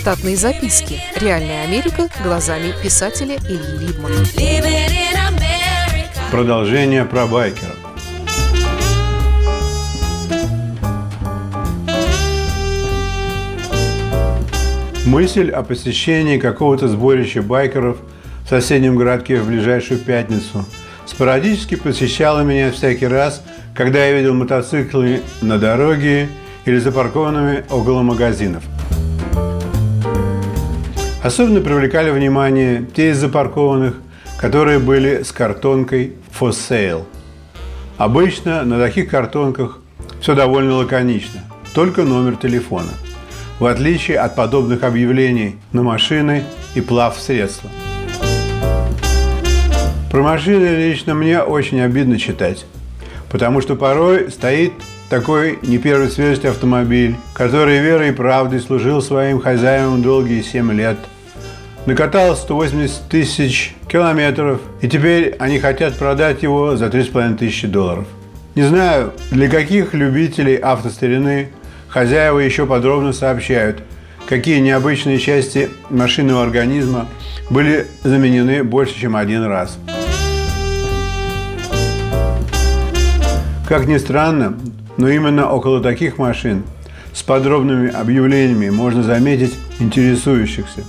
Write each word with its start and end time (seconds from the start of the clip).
Штатные 0.00 0.34
записки. 0.34 0.98
Реальная 1.14 1.62
Америка 1.62 2.08
глазами 2.24 2.72
писателя 2.82 3.36
Ильи 3.36 3.86
Либмана. 3.86 4.14
Продолжение 6.30 7.04
про 7.04 7.26
байкеров. 7.26 7.76
Мысль 15.04 15.50
о 15.50 15.62
посещении 15.62 16.38
какого-то 16.38 16.88
сборища 16.88 17.42
байкеров 17.42 17.98
в 18.46 18.48
соседнем 18.48 18.96
городке 18.96 19.38
в 19.38 19.48
ближайшую 19.48 20.00
пятницу 20.00 20.64
спорадически 21.04 21.74
посещала 21.74 22.40
меня 22.40 22.72
всякий 22.72 23.06
раз, 23.06 23.44
когда 23.74 24.02
я 24.06 24.16
видел 24.16 24.32
мотоциклы 24.32 25.20
на 25.42 25.58
дороге 25.58 26.30
или 26.64 26.78
запаркованными 26.78 27.64
около 27.68 28.00
магазинов. 28.00 28.64
Особенно 31.22 31.60
привлекали 31.60 32.10
внимание 32.10 32.86
те 32.96 33.10
из 33.10 33.18
запаркованных, 33.18 33.94
которые 34.38 34.78
были 34.78 35.22
с 35.22 35.32
картонкой 35.32 36.14
«For 36.32 36.50
sale». 36.50 37.04
Обычно 37.98 38.64
на 38.64 38.78
таких 38.78 39.10
картонках 39.10 39.80
все 40.22 40.34
довольно 40.34 40.76
лаконично, 40.76 41.42
только 41.74 42.04
номер 42.04 42.36
телефона, 42.36 42.88
в 43.58 43.66
отличие 43.66 44.18
от 44.18 44.34
подобных 44.34 44.82
объявлений 44.82 45.56
на 45.72 45.82
машины 45.82 46.44
и 46.74 46.80
плав-средства. 46.80 47.68
Про 50.10 50.22
машины 50.22 50.88
лично 50.88 51.12
мне 51.12 51.42
очень 51.42 51.82
обидно 51.82 52.18
читать, 52.18 52.64
потому 53.30 53.60
что 53.60 53.76
порой 53.76 54.30
стоит 54.30 54.72
такой 55.10 55.58
не 55.62 55.78
первой 55.78 56.08
свежести 56.08 56.46
автомобиль, 56.46 57.16
который 57.34 57.80
верой 57.80 58.10
и 58.10 58.12
правдой 58.12 58.60
служил 58.60 59.02
своим 59.02 59.40
хозяевам 59.40 60.00
долгие 60.00 60.40
7 60.40 60.72
лет. 60.72 60.96
Накатал 61.84 62.36
180 62.36 63.08
тысяч 63.08 63.74
километров, 63.88 64.60
и 64.80 64.88
теперь 64.88 65.34
они 65.40 65.58
хотят 65.58 65.96
продать 65.96 66.42
его 66.42 66.76
за 66.76 66.86
3,5 66.86 67.38
тысячи 67.38 67.66
долларов. 67.66 68.06
Не 68.54 68.62
знаю, 68.62 69.12
для 69.32 69.48
каких 69.48 69.94
любителей 69.94 70.56
автостарины 70.56 71.48
хозяева 71.88 72.38
еще 72.38 72.66
подробно 72.66 73.12
сообщают, 73.12 73.82
какие 74.28 74.60
необычные 74.60 75.18
части 75.18 75.70
машинного 75.88 76.42
организма 76.42 77.08
были 77.48 77.86
заменены 78.04 78.62
больше, 78.62 78.98
чем 79.00 79.16
один 79.16 79.42
раз. 79.44 79.76
Как 83.70 83.86
ни 83.86 83.98
странно, 83.98 84.58
но 85.00 85.08
именно 85.08 85.50
около 85.50 85.80
таких 85.80 86.18
машин 86.18 86.62
с 87.14 87.22
подробными 87.22 87.90
объявлениями 87.90 88.68
можно 88.68 89.02
заметить 89.02 89.54
интересующихся. 89.78 90.84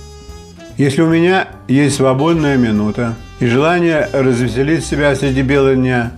Если 0.76 1.00
у 1.00 1.08
меня 1.08 1.48
есть 1.66 1.96
свободная 1.96 2.58
минута 2.58 3.14
и 3.40 3.46
желание 3.46 4.06
развеселить 4.12 4.84
себя 4.84 5.16
среди 5.16 5.40
бела 5.40 5.74
дня, 5.74 6.12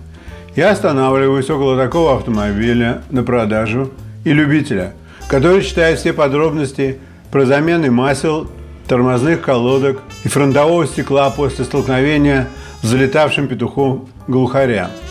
я 0.57 0.71
останавливаюсь 0.71 1.49
около 1.49 1.81
такого 1.81 2.17
автомобиля 2.17 3.01
на 3.11 3.23
продажу 3.23 3.91
и 4.25 4.33
любителя, 4.33 4.93
который 5.29 5.63
читает 5.63 5.97
все 5.97 6.11
подробности 6.11 6.99
про 7.31 7.45
замены 7.45 7.91
масел, 7.91 8.51
тормозных 8.89 9.41
колодок 9.41 10.01
и 10.25 10.27
фронтового 10.27 10.85
стекла 10.85 11.29
после 11.29 11.63
столкновения 11.63 12.49
с 12.81 12.87
залетавшим 12.87 13.47
петухом 13.47 14.09
глухаря– 14.27 14.89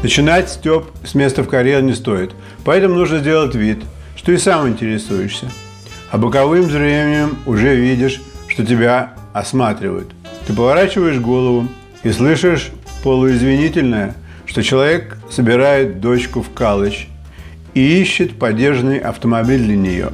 Начинать 0.00 0.48
степ 0.48 0.84
с 1.04 1.16
места 1.16 1.42
в 1.42 1.48
карьер 1.48 1.82
не 1.82 1.92
стоит, 1.92 2.30
поэтому 2.64 2.94
нужно 2.94 3.18
сделать 3.18 3.56
вид, 3.56 3.82
что 4.14 4.30
и 4.30 4.38
сам 4.38 4.68
интересуешься. 4.68 5.50
А 6.12 6.18
боковым 6.18 6.70
зрением 6.70 7.36
уже 7.46 7.74
видишь, 7.74 8.22
что 8.46 8.64
тебя 8.64 9.14
осматривают. 9.32 10.12
Ты 10.46 10.52
поворачиваешь 10.52 11.18
голову 11.18 11.66
и 12.04 12.12
слышишь 12.12 12.70
полуизвинительное, 13.02 14.14
что 14.46 14.62
человек 14.62 15.18
собирает 15.30 16.00
дочку 16.00 16.42
в 16.42 16.52
Калыч 16.52 17.08
и 17.74 18.00
ищет 18.00 18.38
поддержанный 18.38 18.98
автомобиль 18.98 19.64
для 19.64 19.76
нее. 19.76 20.10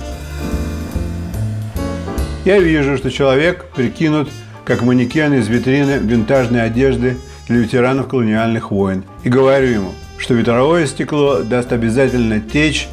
Я 2.46 2.58
вижу, 2.58 2.96
что 2.96 3.10
человек 3.10 3.66
прикинут 3.76 4.30
как 4.64 4.80
манекен 4.80 5.34
из 5.34 5.46
витрины 5.48 5.98
винтажной 5.98 6.62
одежды– 6.62 7.18
для 7.48 7.58
ветеранов 7.58 8.08
колониальных 8.08 8.70
войн 8.70 9.04
и 9.22 9.28
говорю 9.28 9.68
ему, 9.68 9.92
что 10.18 10.34
ветровое 10.34 10.86
стекло 10.86 11.40
даст 11.42 11.72
обязательно 11.72 12.40
течь 12.40 12.88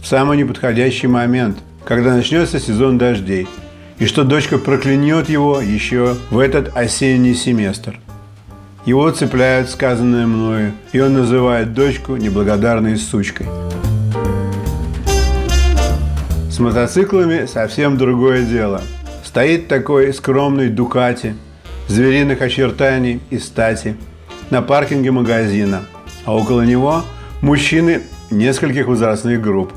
в 0.00 0.06
самый 0.06 0.38
неподходящий 0.38 1.06
момент, 1.06 1.58
когда 1.84 2.14
начнется 2.14 2.58
сезон 2.58 2.98
дождей, 2.98 3.46
и 3.98 4.06
что 4.06 4.24
дочка 4.24 4.56
проклянет 4.58 5.28
его 5.28 5.60
еще 5.60 6.16
в 6.30 6.38
этот 6.38 6.74
осенний 6.76 7.34
семестр. 7.34 7.98
Его 8.86 9.10
цепляют 9.10 9.68
сказанное 9.68 10.26
мною, 10.26 10.72
и 10.92 11.00
он 11.00 11.12
называет 11.12 11.74
дочку 11.74 12.16
неблагодарной 12.16 12.96
сучкой. 12.96 13.46
С 16.50 16.58
мотоциклами 16.58 17.44
совсем 17.44 17.98
другое 17.98 18.42
дело. 18.42 18.80
Стоит 19.22 19.68
такой 19.68 20.14
скромный 20.14 20.70
Дукати– 20.70 21.34
звериных 21.90 22.40
очертаний 22.40 23.20
и 23.30 23.38
стати 23.38 23.96
на 24.50 24.62
паркинге 24.62 25.10
магазина, 25.10 25.82
а 26.24 26.36
около 26.36 26.62
него 26.62 27.02
мужчины 27.42 28.02
нескольких 28.30 28.86
возрастных 28.86 29.40
групп. 29.42 29.72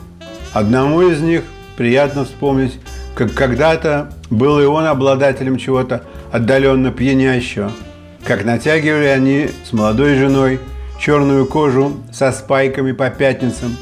Одному 0.54 1.02
из 1.02 1.22
них 1.22 1.42
приятно 1.76 2.24
вспомнить, 2.26 2.80
как 3.16 3.34
когда-то 3.34 4.14
был 4.30 4.60
и 4.60 4.66
он 4.66 4.86
обладателем 4.86 5.58
чего-то 5.58 6.04
отдаленно 6.32 6.92
пьянящего, 6.92 7.72
как 8.24 8.46
натягивали 8.46 9.06
они 9.06 9.50
с 9.64 9.74
молодой 9.74 10.16
женой 10.16 10.60
черную 11.00 11.48
кожу 11.48 11.98
со 12.12 12.32
спайками 12.32 12.92
по 12.92 13.10
пятницам 13.10 13.76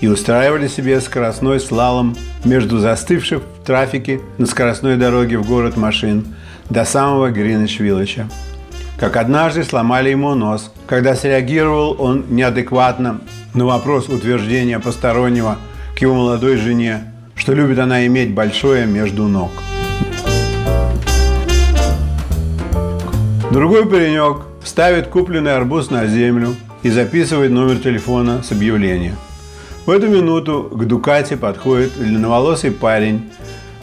и 0.00 0.08
устраивали 0.08 0.68
себе 0.68 1.02
скоростной 1.02 1.60
слалом 1.60 2.16
между 2.44 2.78
застывших 2.78 3.42
в 3.42 3.66
трафике 3.66 4.20
на 4.38 4.46
скоростной 4.46 4.96
дороге 4.96 5.36
в 5.36 5.46
город 5.46 5.76
машин– 5.76 6.24
до 6.70 6.84
самого 6.84 7.30
Гринвич-Виллича. 7.30 8.26
Как 8.98 9.16
однажды 9.16 9.64
сломали 9.64 10.10
ему 10.10 10.34
нос, 10.34 10.72
когда 10.86 11.14
среагировал 11.14 11.96
он 11.98 12.24
неадекватно 12.30 13.20
на 13.52 13.66
вопрос 13.66 14.08
утверждения 14.08 14.78
постороннего 14.78 15.58
к 15.96 15.98
его 16.00 16.14
молодой 16.14 16.56
жене, 16.56 17.12
что 17.34 17.52
любит 17.52 17.78
она 17.78 18.06
иметь 18.06 18.32
большое 18.32 18.86
между 18.86 19.28
ног. 19.28 19.50
Другой 23.50 23.86
паренек 23.86 24.42
ставит 24.64 25.08
купленный 25.08 25.54
арбуз 25.54 25.90
на 25.90 26.06
землю 26.06 26.56
и 26.82 26.90
записывает 26.90 27.52
номер 27.52 27.78
телефона 27.78 28.42
с 28.42 28.50
объявления. 28.50 29.14
В 29.86 29.90
эту 29.90 30.08
минуту 30.08 30.70
к 30.72 30.84
Дукате 30.86 31.36
подходит 31.36 31.92
длинноволосый 31.98 32.70
парень 32.70 33.30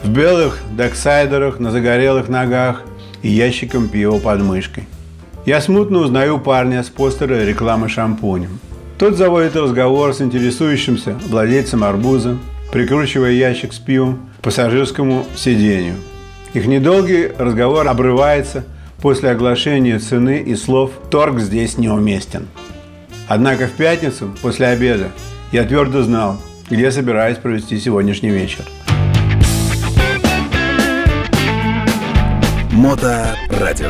в 0.02 0.08
белых 0.08 0.58
доксайдерах 0.76 1.60
на 1.60 1.70
загорелых 1.70 2.28
ногах 2.28 2.82
и 3.22 3.28
ящиком 3.28 3.88
пива 3.88 4.18
под 4.18 4.42
мышкой. 4.42 4.84
Я 5.46 5.60
смутно 5.60 5.98
узнаю 6.00 6.38
парня 6.38 6.82
с 6.82 6.88
постера 6.88 7.44
рекламы 7.44 7.88
шампунем. 7.88 8.58
Тот 8.98 9.16
заводит 9.16 9.56
разговор 9.56 10.14
с 10.14 10.20
интересующимся 10.20 11.16
владельцем 11.28 11.84
арбуза, 11.84 12.38
прикручивая 12.72 13.32
ящик 13.32 13.72
с 13.72 13.78
пивом 13.78 14.20
к 14.38 14.42
пассажирскому 14.42 15.24
сиденью. 15.36 15.94
Их 16.54 16.66
недолгий 16.66 17.28
разговор 17.38 17.88
обрывается 17.88 18.64
после 19.00 19.30
оглашения 19.30 19.98
цены 19.98 20.42
и 20.42 20.54
слов 20.54 20.92
«торг 21.10 21.40
здесь 21.40 21.78
неуместен». 21.78 22.48
Однако 23.28 23.66
в 23.66 23.72
пятницу, 23.72 24.30
после 24.42 24.66
обеда, 24.66 25.08
я 25.50 25.64
твердо 25.64 26.02
знал, 26.02 26.40
где 26.68 26.90
собираюсь 26.90 27.38
провести 27.38 27.78
сегодняшний 27.78 28.30
вечер– 28.30 28.64
Моторадио. 32.82 33.86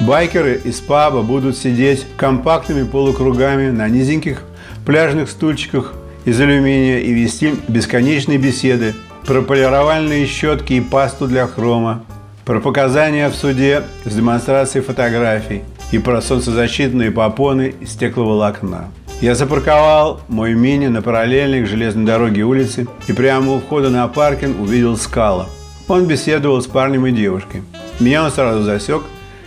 Байкеры 0.00 0.60
из 0.64 0.80
паба 0.80 1.22
будут 1.22 1.56
сидеть 1.56 2.04
компактными 2.16 2.82
полукругами 2.82 3.70
на 3.70 3.88
низеньких 3.88 4.42
пляжных 4.84 5.30
стульчиках 5.30 5.94
из 6.24 6.40
алюминия 6.40 6.98
и 6.98 7.12
вести 7.12 7.54
бесконечные 7.68 8.38
беседы 8.38 8.96
про 9.24 9.42
полировальные 9.42 10.26
щетки 10.26 10.72
и 10.72 10.80
пасту 10.80 11.28
для 11.28 11.46
хрома, 11.46 12.04
про 12.46 12.60
показания 12.60 13.28
в 13.28 13.34
суде 13.34 13.82
с 14.04 14.14
демонстрацией 14.14 14.84
фотографий 14.84 15.64
и 15.90 15.98
про 15.98 16.22
солнцезащитные 16.22 17.10
попоны 17.10 17.74
из 17.80 17.90
стекловолокна. 17.90 18.88
Я 19.20 19.34
запарковал 19.34 20.20
мой 20.28 20.54
мини 20.54 20.86
на 20.86 21.02
параллельной 21.02 21.64
к 21.64 21.66
железной 21.66 22.04
дороге 22.04 22.42
улице 22.42 22.86
и 23.08 23.12
прямо 23.12 23.54
у 23.54 23.58
входа 23.58 23.90
на 23.90 24.06
паркинг 24.06 24.60
увидел 24.60 24.96
скала. 24.96 25.48
Он 25.88 26.06
беседовал 26.06 26.62
с 26.62 26.66
парнем 26.66 27.06
и 27.06 27.10
девушкой. 27.10 27.62
Меня 27.98 28.24
он 28.24 28.30
сразу 28.30 28.62
засек 28.62 29.02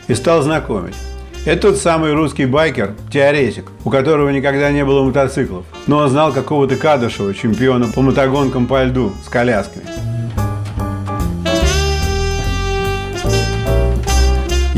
и 0.09 0.13
стал 0.13 0.41
знакомить. 0.41 0.95
Это 1.45 1.69
тот 1.69 1.77
самый 1.77 2.11
русский 2.11 2.45
байкер, 2.45 2.95
теоретик, 3.13 3.71
у 3.85 3.89
которого 3.89 4.29
никогда 4.29 4.71
не 4.71 4.83
было 4.83 5.03
мотоциклов, 5.03 5.63
но 5.87 5.99
он 5.99 6.09
знал 6.09 6.33
какого-то 6.33 6.75
Кадышева, 6.75 7.33
чемпиона 7.33 7.87
по 7.87 8.01
мотогонкам 8.01 8.67
по 8.67 8.83
льду 8.83 9.13
с 9.25 9.29
коляской. 9.29 9.83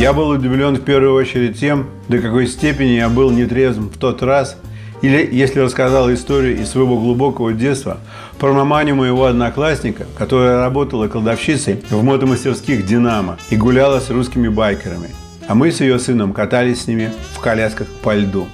Я 0.01 0.13
был 0.13 0.29
удивлен 0.29 0.77
в 0.77 0.81
первую 0.81 1.13
очередь 1.13 1.59
тем, 1.59 1.85
до 2.07 2.17
какой 2.17 2.47
степени 2.47 2.93
я 2.93 3.07
был 3.07 3.29
нетрезв 3.29 3.81
в 3.81 3.99
тот 3.99 4.23
раз, 4.23 4.57
или 5.03 5.29
если 5.31 5.59
рассказал 5.59 6.11
историю 6.11 6.59
из 6.59 6.69
своего 6.69 6.97
глубокого 6.97 7.53
детства 7.53 7.99
про 8.39 8.51
маманю 8.51 8.95
моего 8.95 9.25
одноклассника, 9.25 10.07
которая 10.17 10.57
работала 10.57 11.07
кладовщицей 11.07 11.83
в 11.91 12.03
мотомастерских 12.03 12.83
«Динамо» 12.83 13.37
и 13.51 13.55
гуляла 13.55 13.99
с 13.99 14.09
русскими 14.09 14.47
байкерами. 14.47 15.11
А 15.47 15.53
мы 15.53 15.71
с 15.71 15.81
ее 15.81 15.99
сыном 15.99 16.33
катались 16.33 16.81
с 16.81 16.87
ними 16.87 17.11
в 17.35 17.39
колясках 17.39 17.85
по 18.01 18.15
льду. 18.15 18.47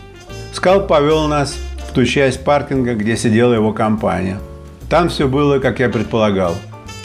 Скал 0.52 0.86
повел 0.86 1.30
нас 1.30 1.56
в 1.90 1.94
ту 1.94 2.04
часть 2.04 2.44
паркинга, 2.44 2.94
где 2.94 3.16
сидела 3.16 3.54
его 3.54 3.72
компания. 3.72 4.38
Там 4.90 5.08
все 5.08 5.30
было, 5.30 5.60
как 5.60 5.80
я 5.80 5.88
предполагал. 5.88 6.56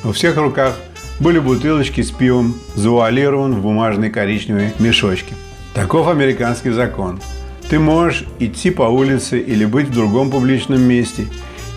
У 0.02 0.10
всех 0.10 0.36
руках 0.36 0.74
были 1.22 1.38
бутылочки 1.38 2.00
с 2.00 2.10
пивом, 2.10 2.54
завуалирован 2.74 3.54
в 3.54 3.62
бумажные 3.62 4.10
коричневые 4.10 4.72
мешочки. 4.80 5.34
Таков 5.72 6.08
американский 6.08 6.70
закон. 6.70 7.20
Ты 7.70 7.78
можешь 7.78 8.24
идти 8.40 8.70
по 8.70 8.82
улице 8.82 9.38
или 9.38 9.64
быть 9.64 9.86
в 9.86 9.94
другом 9.94 10.32
публичном 10.32 10.82
месте 10.82 11.26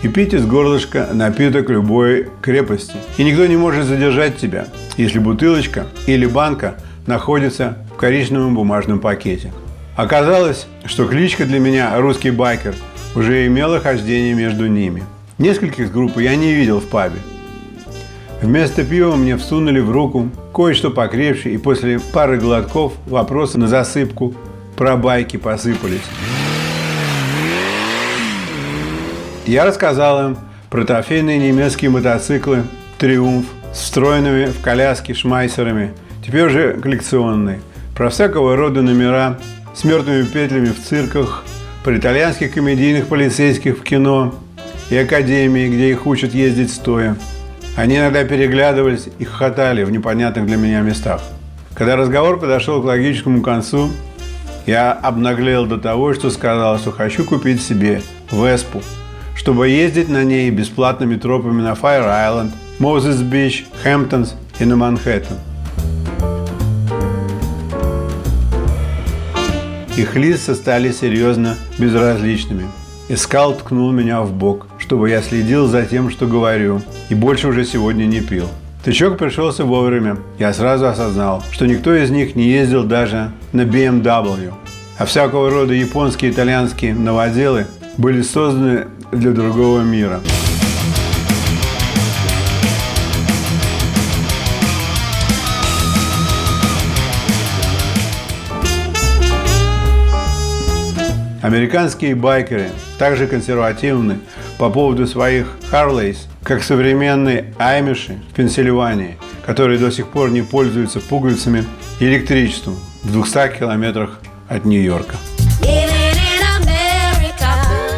и 0.02 0.08
пить 0.08 0.34
из 0.34 0.44
горлышка 0.44 1.10
напиток 1.12 1.70
любой 1.70 2.28
крепости. 2.42 2.96
И 3.18 3.24
никто 3.24 3.46
не 3.46 3.56
может 3.56 3.86
задержать 3.86 4.36
тебя, 4.36 4.66
если 4.96 5.20
бутылочка 5.20 5.86
или 6.06 6.26
банка 6.26 6.74
находится 7.06 7.78
в 7.94 7.96
коричневом 7.96 8.56
бумажном 8.56 8.98
пакете. 8.98 9.52
Оказалось, 9.94 10.66
что 10.86 11.06
кличка 11.06 11.44
для 11.44 11.60
меня 11.60 11.96
«Русский 11.98 12.32
байкер» 12.32 12.74
уже 13.14 13.46
имела 13.46 13.78
хождение 13.78 14.34
между 14.34 14.66
ними. 14.66 15.04
Нескольких 15.38 15.92
групп 15.92 16.18
я 16.18 16.34
не 16.34 16.52
видел 16.52 16.80
в 16.80 16.86
пабе, 16.86 17.20
Вместо 18.42 18.84
пива 18.84 19.16
мне 19.16 19.36
всунули 19.36 19.80
в 19.80 19.90
руку 19.90 20.28
кое-что 20.54 20.90
покрепче, 20.90 21.50
и 21.50 21.58
после 21.58 21.98
пары 21.98 22.38
глотков 22.38 22.92
вопросы 23.06 23.58
на 23.58 23.66
засыпку 23.66 24.34
про 24.76 24.96
байки 24.96 25.38
посыпались. 25.38 26.02
Я 29.46 29.64
рассказал 29.64 30.28
им 30.28 30.38
про 30.70 30.84
трофейные 30.84 31.38
немецкие 31.38 31.90
мотоциклы 31.90 32.64
«Триумф» 32.98 33.46
с 33.72 33.80
встроенными 33.80 34.46
в 34.46 34.60
коляски 34.60 35.12
шмайсерами, 35.12 35.92
теперь 36.24 36.46
уже 36.46 36.74
коллекционные, 36.74 37.60
про 37.94 38.10
всякого 38.10 38.54
рода 38.56 38.82
номера 38.82 39.38
с 39.74 39.84
мертвыми 39.84 40.24
петлями 40.24 40.66
в 40.66 40.82
цирках, 40.82 41.44
про 41.84 41.96
итальянских 41.96 42.52
комедийных 42.52 43.06
полицейских 43.06 43.78
в 43.78 43.82
кино 43.82 44.34
и 44.90 44.96
академии, 44.96 45.68
где 45.68 45.90
их 45.90 46.06
учат 46.06 46.34
ездить 46.34 46.70
стоя– 46.70 47.16
они 47.76 47.98
иногда 47.98 48.24
переглядывались 48.24 49.08
и 49.18 49.24
хохотали 49.24 49.84
в 49.84 49.90
непонятных 49.90 50.46
для 50.46 50.56
меня 50.56 50.80
местах. 50.80 51.20
Когда 51.74 51.94
разговор 51.96 52.40
подошел 52.40 52.80
к 52.80 52.86
логическому 52.86 53.42
концу, 53.42 53.90
я 54.66 54.92
обнаглел 54.92 55.66
до 55.66 55.76
того, 55.76 56.14
что 56.14 56.30
сказал, 56.30 56.78
что 56.78 56.90
хочу 56.90 57.24
купить 57.24 57.62
себе 57.62 58.00
Веспу, 58.32 58.82
чтобы 59.36 59.68
ездить 59.68 60.08
на 60.08 60.24
ней 60.24 60.50
бесплатными 60.50 61.16
тропами 61.16 61.60
на 61.60 61.74
Fire 61.74 62.08
Island, 62.08 62.52
Moses 62.80 63.22
Beach, 63.22 63.64
Хэмптонс 63.82 64.34
и 64.58 64.64
на 64.64 64.76
Манхэттен. 64.76 65.36
Их 69.96 70.16
лица 70.16 70.54
стали 70.54 70.92
серьезно 70.92 71.56
безразличными. 71.78 72.66
Искал 73.08 73.54
ткнул 73.54 73.92
меня 73.92 74.22
в 74.22 74.32
бок, 74.32 74.66
чтобы 74.86 75.10
я 75.10 75.20
следил 75.20 75.66
за 75.66 75.84
тем, 75.84 76.10
что 76.10 76.28
говорю, 76.28 76.80
и 77.08 77.14
больше 77.16 77.48
уже 77.48 77.64
сегодня 77.64 78.04
не 78.04 78.20
пил. 78.20 78.46
Тычок 78.84 79.18
пришелся 79.18 79.64
вовремя. 79.64 80.16
Я 80.38 80.52
сразу 80.52 80.86
осознал, 80.86 81.42
что 81.50 81.66
никто 81.66 81.92
из 81.92 82.10
них 82.10 82.36
не 82.36 82.44
ездил 82.44 82.84
даже 82.84 83.32
на 83.52 83.62
BMW. 83.62 84.52
А 84.96 85.04
всякого 85.04 85.50
рода 85.50 85.74
японские 85.74 86.30
и 86.30 86.34
итальянские 86.34 86.94
новоделы 86.94 87.66
были 87.96 88.22
созданы 88.22 88.86
для 89.10 89.32
другого 89.32 89.80
мира. 89.80 90.20
Американские 101.42 102.14
байкеры 102.14 102.70
также 102.98 103.26
консервативны 103.26 104.18
по 104.58 104.70
поводу 104.70 105.06
своих 105.06 105.46
Харлейс, 105.70 106.26
как 106.42 106.62
современные 106.62 107.54
Аймиши 107.58 108.20
в 108.30 108.34
Пенсильвании, 108.34 109.16
которые 109.44 109.78
до 109.78 109.90
сих 109.90 110.08
пор 110.08 110.30
не 110.30 110.42
пользуются 110.42 111.00
пуговицами 111.00 111.64
и 112.00 112.06
электричеством 112.06 112.76
в 113.02 113.12
200 113.12 113.58
километрах 113.58 114.20
от 114.48 114.64
Нью-Йорка. 114.64 115.16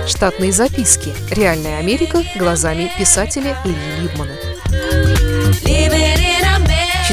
Штатные 0.07 0.53
записки. 0.53 1.13
Реальная 1.31 1.79
Америка 1.79 2.23
глазами 2.37 2.91
писателя 2.99 3.57
Ильи 3.65 4.03
Либмана. 4.03 4.33